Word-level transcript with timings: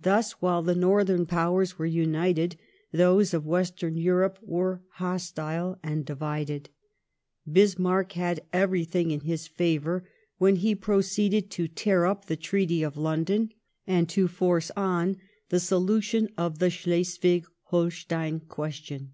Thus, 0.00 0.40
while 0.40 0.62
the 0.62 0.74
Northern 0.74 1.26
Powers 1.26 1.78
were 1.78 1.84
united, 1.84 2.56
those 2.92 3.34
of 3.34 3.44
Western 3.44 3.94
Europe 3.98 4.38
were 4.40 4.80
hostile 4.92 5.78
and 5.82 6.06
divided. 6.06 6.70
Bismarck 7.46 8.12
had 8.12 8.40
everything 8.54 9.10
in 9.10 9.20
his 9.20 9.46
favour 9.46 10.08
when 10.38 10.56
he 10.56 10.74
proceeded 10.74 11.50
to 11.50 11.68
tear 11.68 12.06
up 12.06 12.24
the 12.24 12.36
Treaty 12.38 12.82
of 12.82 12.96
London 12.96 13.52
and 13.86 14.08
to 14.08 14.28
force 14.28 14.70
on 14.74 15.18
the 15.50 15.60
solution 15.60 16.30
of 16.38 16.58
the 16.58 16.70
Scbleswig 16.70 17.44
Holstein 17.64 18.40
question. 18.40 19.12